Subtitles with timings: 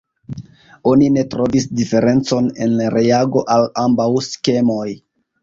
[0.91, 4.89] Oni ne trovis diferencon en reago al ambaŭ skemoj.